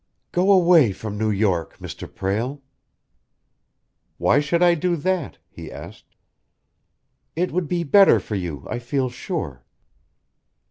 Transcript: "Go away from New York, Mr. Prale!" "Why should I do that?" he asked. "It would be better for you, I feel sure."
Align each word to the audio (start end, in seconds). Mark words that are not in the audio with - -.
"Go 0.31 0.51
away 0.51 0.93
from 0.93 1.15
New 1.15 1.29
York, 1.29 1.77
Mr. 1.77 2.11
Prale!" 2.11 2.59
"Why 4.17 4.39
should 4.39 4.63
I 4.63 4.73
do 4.73 4.95
that?" 4.95 5.37
he 5.47 5.71
asked. 5.71 6.15
"It 7.35 7.51
would 7.51 7.67
be 7.67 7.83
better 7.83 8.19
for 8.19 8.33
you, 8.33 8.65
I 8.67 8.79
feel 8.79 9.09
sure." 9.11 9.63